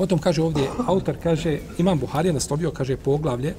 Potom 0.00 0.16
kaže 0.16 0.40
ovdje, 0.40 0.64
autor 0.86 1.16
kaže, 1.22 1.58
Imam 1.78 1.98
Buharija 1.98 2.32
naslovio, 2.32 2.70
kaže, 2.72 2.96
poglavlje 2.96 3.54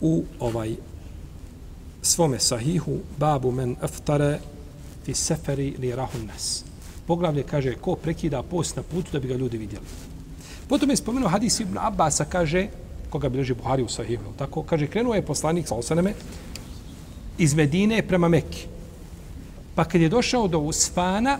u 0.00 0.24
ovaj 0.40 0.74
svome 2.02 2.38
sahihu, 2.38 2.98
babu 3.18 3.48
men 3.50 3.76
aftare 3.80 4.40
fi 5.04 5.14
seferi 5.14 5.70
li 5.78 5.94
rahun 5.96 6.26
nas. 6.26 6.64
Poglavlje 7.06 7.46
kaže, 7.48 7.72
ko 7.80 7.96
prekida 7.96 8.42
post 8.42 8.76
na 8.76 8.82
putu 8.82 9.08
da 9.12 9.20
bi 9.20 9.28
ga 9.28 9.34
ljudi 9.34 9.58
vidjeli. 9.58 9.86
Potom 10.68 10.90
je 10.90 10.96
spomenuo 10.96 11.32
hadis 11.32 11.60
Ibn 11.60 11.78
Abbasa, 11.80 12.24
kaže, 12.24 12.66
koga 13.10 13.28
bilježi 13.28 13.54
Buhari 13.54 13.82
u 13.82 13.88
sahihu, 13.88 14.36
tako, 14.36 14.62
kaže, 14.62 14.86
krenuo 14.86 15.14
je 15.14 15.24
poslanik 15.24 15.68
sa 15.68 15.74
osaneme 15.74 16.12
iz 17.38 17.54
Medine 17.54 18.02
prema 18.02 18.28
Mekke. 18.28 18.68
Pa 19.74 19.84
kad 19.84 20.00
je 20.00 20.12
došao 20.12 20.48
do 20.48 20.58
Usfana, 20.58 21.38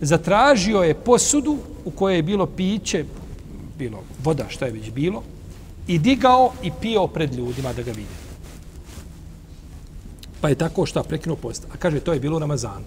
zatražio 0.00 0.82
je 0.82 0.94
posudu 0.94 1.58
u 1.84 1.90
kojoj 1.90 2.16
je 2.16 2.22
bilo 2.22 2.46
piće, 2.46 3.04
bilo 3.78 4.02
voda, 4.24 4.46
šta 4.48 4.66
je 4.66 4.72
već 4.72 4.90
bilo, 4.90 5.22
i 5.86 5.98
digao 5.98 6.52
i 6.62 6.70
pio 6.80 7.06
pred 7.06 7.34
ljudima 7.34 7.72
da 7.72 7.82
ga 7.82 7.92
vide. 7.92 8.18
Pa 10.40 10.48
je 10.48 10.54
tako 10.54 10.86
šta 10.86 11.02
prekinuo 11.02 11.36
post. 11.36 11.66
A 11.72 11.76
kaže, 11.76 12.00
to 12.00 12.12
je 12.12 12.20
bilo 12.20 12.36
u 12.36 12.40
Ramazanu. 12.40 12.84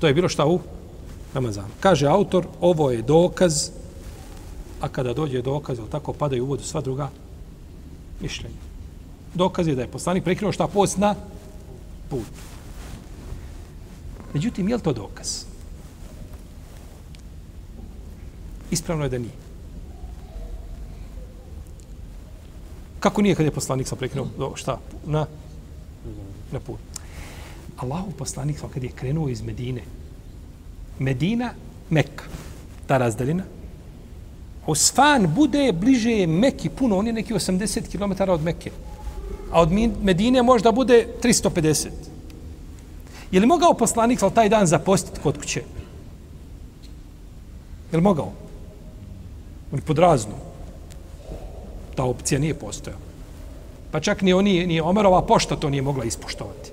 To 0.00 0.06
je 0.06 0.14
bilo 0.14 0.28
šta 0.28 0.46
u 0.46 0.60
Ramazanu. 1.34 1.74
Kaže 1.80 2.06
autor, 2.06 2.46
ovo 2.60 2.90
je 2.90 3.02
dokaz, 3.02 3.70
a 4.80 4.88
kada 4.88 5.12
dođe 5.12 5.42
dokaz, 5.42 5.78
ili 5.78 5.90
tako 5.90 6.12
padaju 6.12 6.44
u 6.44 6.46
vodu 6.46 6.64
sva 6.64 6.80
druga 6.80 7.10
mišljenja. 8.20 8.62
Dokaz 9.34 9.68
je 9.68 9.74
da 9.74 9.82
je 9.82 9.88
poslanik 9.88 10.24
prekinuo 10.24 10.52
šta 10.52 10.66
post 10.66 10.98
na 10.98 11.14
put. 12.10 12.51
Međutim, 14.34 14.68
je 14.68 14.76
li 14.76 14.82
to 14.82 14.92
dokaz? 14.92 15.44
Ispravno 18.70 19.04
je 19.04 19.08
da 19.08 19.18
nije. 19.18 19.32
Kako 23.00 23.22
nije 23.22 23.34
kad 23.34 23.46
je 23.46 23.50
poslanik 23.50 23.88
sam 23.88 23.98
prekinuo 23.98 24.26
do, 24.38 24.52
šta? 24.56 24.78
Na, 25.06 25.26
na 26.52 26.60
put. 26.60 26.78
Allahu 27.76 28.10
poslanik 28.10 28.58
sam 28.58 28.70
kad 28.70 28.82
je 28.82 28.90
krenuo 28.90 29.28
iz 29.28 29.42
Medine. 29.42 29.82
Medina, 30.98 31.54
Mekka. 31.90 32.24
Ta 32.86 32.98
razdaljena. 32.98 33.44
Osfan 34.66 35.26
bude 35.34 35.72
bliže 35.72 36.26
Mekki 36.26 36.68
puno. 36.68 36.98
On 36.98 37.06
je 37.06 37.12
neki 37.12 37.34
80 37.34 37.90
km 37.90 38.30
od 38.30 38.42
Mekke. 38.42 38.70
A 39.50 39.60
od 39.60 39.72
Medine 40.02 40.42
možda 40.42 40.72
bude 40.72 41.06
350. 41.22 42.11
Je 43.32 43.40
li 43.40 43.46
mogao 43.46 43.74
poslanik 43.74 44.20
sal 44.20 44.30
taj 44.30 44.48
dan 44.48 44.66
zapostiti 44.66 45.20
kod 45.22 45.38
kuće? 45.38 45.62
Je 47.92 47.96
li 47.96 48.02
mogao? 48.02 48.32
On 49.72 49.78
je 49.78 49.82
podrazno. 49.82 50.34
Ta 51.94 52.04
opcija 52.04 52.40
nije 52.40 52.54
postojala. 52.54 53.00
Pa 53.90 54.00
čak 54.00 54.22
ni 54.22 54.32
oni, 54.32 54.66
ni 54.66 54.80
Omerova 54.80 55.22
pošta 55.22 55.56
to 55.56 55.70
nije 55.70 55.82
mogla 55.82 56.04
ispoštovati. 56.04 56.70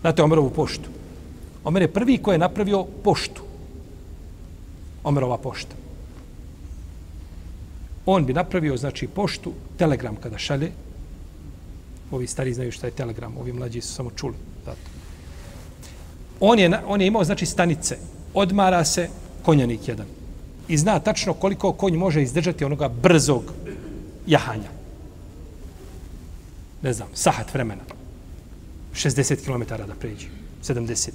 Znate 0.00 0.22
Omerovu 0.22 0.50
poštu? 0.50 0.90
Omer 1.64 1.82
je 1.82 1.92
prvi 1.92 2.18
koji 2.18 2.34
je 2.34 2.38
napravio 2.38 2.84
poštu. 3.04 3.42
Omerova 5.04 5.38
pošta. 5.38 5.74
On 8.06 8.26
bi 8.26 8.32
napravio, 8.32 8.76
znači, 8.76 9.06
poštu, 9.06 9.52
telegram 9.76 10.16
kada 10.16 10.38
šalje. 10.38 10.70
Ovi 12.10 12.26
stari 12.26 12.54
znaju 12.54 12.72
šta 12.72 12.86
je 12.86 12.96
telegram, 12.96 13.36
ovi 13.36 13.52
mlađi 13.52 13.80
su 13.80 13.94
samo 13.94 14.10
čuli. 14.10 14.34
Zato. 14.64 14.97
On 16.40 16.58
je, 16.58 16.80
on 16.86 17.00
je 17.00 17.06
imao, 17.06 17.24
znači, 17.24 17.46
stanice. 17.46 17.96
Odmara 18.34 18.84
se 18.84 19.08
konjanik 19.42 19.88
jedan. 19.88 20.06
I 20.68 20.78
zna 20.78 20.98
tačno 21.00 21.34
koliko 21.34 21.72
konj 21.72 21.96
može 21.96 22.22
izdržati 22.22 22.64
onoga 22.64 22.88
brzog 22.88 23.52
jahanja. 24.26 24.70
Ne 26.82 26.92
znam, 26.92 27.08
sahat 27.14 27.54
vremena. 27.54 27.82
60 28.94 29.44
km 29.44 29.68
da 29.68 29.94
pređe. 30.00 30.26
70. 30.64 31.10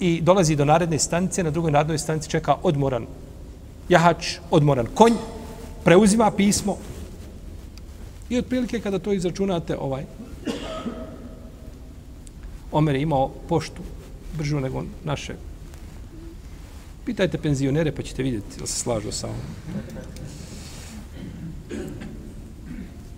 I 0.00 0.20
dolazi 0.20 0.56
do 0.56 0.64
naredne 0.64 0.98
stanice, 0.98 1.42
na 1.42 1.50
drugoj 1.50 1.72
narednoj 1.72 1.98
stanici 1.98 2.30
čeka 2.30 2.56
odmoran 2.62 3.06
jahač, 3.88 4.36
odmoran 4.50 4.86
konj, 4.94 5.14
preuzima 5.84 6.30
pismo. 6.30 6.76
I 8.30 8.38
otprilike 8.38 8.80
kada 8.80 8.98
to 8.98 9.12
izračunate, 9.12 9.76
ovaj, 9.76 10.04
Omer 12.72 12.94
je 12.94 13.02
imao 13.02 13.30
poštu 13.48 13.82
bržu 14.36 14.60
nego 14.60 14.84
naše. 15.04 15.34
Pitajte 17.06 17.38
penzionere 17.38 17.92
pa 17.92 18.02
ćete 18.02 18.22
vidjeti 18.22 18.60
da 18.60 18.66
se 18.66 18.80
slažu 18.80 19.12
sa 19.12 19.26
ovom. 19.26 19.40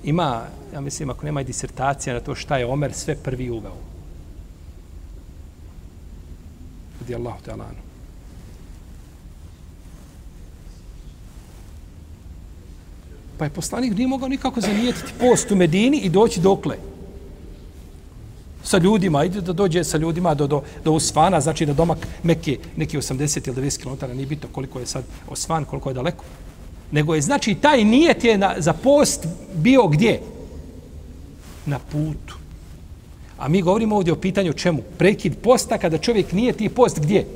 Ima, 0.04 0.46
ja 0.74 0.80
mislim, 0.80 1.10
ako 1.10 1.26
nema 1.26 1.42
disertacija 1.42 2.14
na 2.14 2.20
to 2.20 2.34
šta 2.34 2.58
je 2.58 2.66
Omer 2.66 2.92
sve 2.92 3.16
prvi 3.16 3.50
uveo. 3.50 3.76
Radi 7.00 7.14
Allahu 7.14 7.42
te 7.44 7.50
alanu. 7.52 7.78
Pa 13.38 13.44
je 13.44 13.50
poslanik 13.50 13.96
nije 13.96 14.08
mogao 14.08 14.28
nikako 14.28 14.60
zanijetiti 14.60 15.12
post 15.20 15.50
u 15.50 15.56
Medini 15.56 16.00
i 16.00 16.10
doći 16.10 16.40
dokle 16.40 16.76
sa 18.62 18.78
ljudima, 18.78 19.24
ide 19.24 19.40
da 19.40 19.52
dođe 19.52 19.84
sa 19.84 19.98
ljudima 19.98 20.34
do, 20.34 20.46
do, 20.46 20.62
do 20.84 20.92
Usfana, 20.92 21.40
znači 21.40 21.66
da 21.66 21.72
domak 21.72 22.06
Mekke 22.22 22.58
neki 22.76 22.98
80 22.98 23.48
ili 23.48 23.70
90 23.70 23.82
km, 23.82 24.16
nije 24.16 24.26
bitno 24.26 24.48
koliko 24.52 24.80
je 24.80 24.86
sad 24.86 25.04
Osvan, 25.28 25.64
koliko 25.64 25.90
je 25.90 25.94
daleko. 25.94 26.24
Nego 26.92 27.14
je, 27.14 27.20
znači, 27.22 27.54
taj 27.54 27.84
nijet 27.84 28.24
je 28.24 28.38
na, 28.38 28.54
za 28.58 28.72
post 28.72 29.26
bio 29.54 29.86
gdje? 29.86 30.20
Na 31.66 31.78
putu. 31.78 32.36
A 33.38 33.48
mi 33.48 33.62
govorimo 33.62 33.96
ovdje 33.96 34.12
o 34.12 34.16
pitanju 34.16 34.52
čemu? 34.52 34.82
Prekid 34.98 35.36
posta 35.42 35.78
kada 35.78 35.98
čovjek 35.98 36.32
nije 36.32 36.52
ti 36.52 36.68
post 36.68 37.00
gdje? 37.00 37.26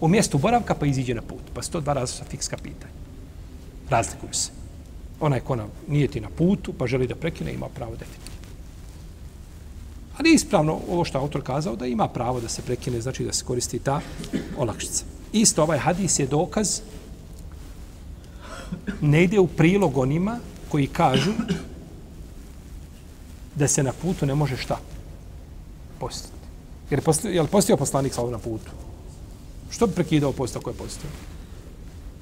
U 0.00 0.08
mjestu 0.08 0.38
boravka 0.38 0.74
pa 0.74 0.86
iziđe 0.86 1.14
na 1.14 1.22
put. 1.22 1.42
Pa 1.54 1.62
sto 1.62 1.80
dva 1.80 1.92
različita 1.92 2.30
fikska 2.30 2.56
pitanja. 2.56 2.92
Razlikuju 3.90 4.32
se. 4.32 4.50
Onaj 5.20 5.40
ko 5.40 5.56
nam 5.56 5.68
nije 5.88 6.08
ti 6.08 6.20
na 6.20 6.28
putu 6.28 6.72
pa 6.72 6.86
želi 6.86 7.06
da 7.06 7.14
prekine 7.14 7.52
ima 7.52 7.68
pravo 7.68 7.92
definitivno. 7.96 8.33
Ali 10.18 10.34
ispravno 10.34 10.80
ovo 10.90 11.04
što 11.04 11.18
autor 11.18 11.42
kazao 11.42 11.76
da 11.76 11.86
ima 11.86 12.08
pravo 12.08 12.40
da 12.40 12.48
se 12.48 12.62
prekine, 12.62 13.00
znači 13.00 13.24
da 13.24 13.32
se 13.32 13.44
koristi 13.44 13.78
ta 13.78 14.00
olakšica. 14.58 15.04
Isto 15.32 15.62
ovaj 15.62 15.78
hadis 15.78 16.18
je 16.18 16.26
dokaz 16.26 16.80
ne 19.00 19.24
ide 19.24 19.38
u 19.38 19.46
prilog 19.46 19.98
onima 19.98 20.38
koji 20.68 20.86
kažu 20.86 21.32
da 23.54 23.68
se 23.68 23.82
na 23.82 23.92
putu 23.92 24.26
ne 24.26 24.34
može 24.34 24.56
šta 24.56 24.78
postati. 25.98 26.34
Jer 26.90 27.02
je 27.24 27.42
li 27.42 27.48
postio 27.48 27.76
poslanik 27.76 28.14
sa 28.14 28.22
na 28.22 28.38
putu? 28.38 28.70
Što 29.70 29.86
bi 29.86 29.94
prekidao 29.94 30.32
posto 30.32 30.58
ako 30.58 30.70
je 30.70 30.76
postio? 30.76 31.10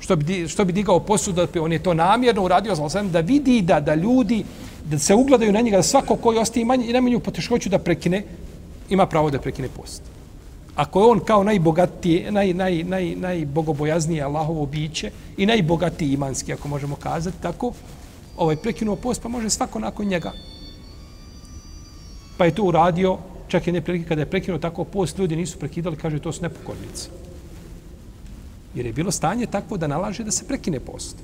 Što 0.01 0.17
bi, 0.17 0.49
što 0.49 0.65
bi 0.65 0.73
digao 0.73 1.01
posu 1.01 1.33
da 1.33 1.47
on 1.61 1.73
je 1.73 1.83
to 1.83 1.95
namjerno 1.95 2.45
uradio 2.45 2.77
sa 2.77 3.03
da 3.03 3.21
vidi 3.21 3.63
da, 3.63 3.81
da 3.81 3.95
ljudi 3.95 4.45
da 4.85 4.99
se 4.99 5.15
ugledaju 5.15 5.53
na 5.53 5.61
njega, 5.61 5.77
da 5.77 5.83
svako 5.83 6.17
koji 6.17 6.39
ostaje 6.39 6.65
manje 6.65 6.87
i 6.87 6.93
najmanju 6.93 7.21
poteškoću 7.21 7.69
da 7.69 7.79
prekine, 7.79 8.23
ima 8.91 9.07
pravo 9.07 9.31
da 9.31 9.41
prekine 9.41 9.69
post. 9.69 10.03
Ako 10.75 11.01
je 11.01 11.07
on 11.07 11.21
kao 11.21 11.45
najbogatije, 11.45 12.33
naj, 12.33 12.55
naj, 12.55 12.85
naj, 12.85 13.15
najbogobojaznije 13.17 14.23
Allahovo 14.23 14.67
biće 14.67 15.11
i 15.37 15.47
najbogatiji 15.47 16.13
imanski, 16.13 16.53
ako 16.53 16.69
možemo 16.69 16.97
kazati 16.97 17.43
tako, 17.43 17.73
ovaj 18.37 18.57
prekinuo 18.57 18.97
post, 18.97 19.23
pa 19.23 19.29
može 19.29 19.51
svako 19.51 19.79
nakon 19.79 20.07
njega. 20.07 20.33
Pa 22.37 22.45
je 22.45 22.55
to 22.55 22.63
uradio, 22.63 23.19
čak 23.49 23.67
je 23.67 23.73
neprilike 23.73 24.09
kada 24.09 24.23
je 24.23 24.31
prekinuo 24.31 24.59
tako 24.59 24.85
post, 24.85 25.19
ljudi 25.19 25.37
nisu 25.37 25.59
prekidali, 25.59 25.97
kaže 25.97 26.19
to 26.19 26.33
su 26.33 26.43
nepokornici. 26.43 27.09
Jer 28.75 28.87
je 28.87 28.93
bilo 28.93 29.11
stanje 29.11 29.47
takvo 29.47 29.77
da 29.77 29.87
nalaže 29.87 30.25
da 30.25 30.31
se 30.31 30.47
prekine 30.49 30.81
post. 30.81 31.17